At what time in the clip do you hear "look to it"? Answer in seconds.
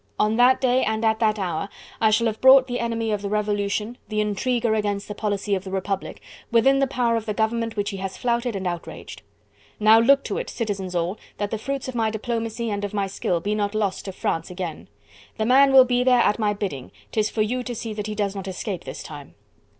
9.99-10.49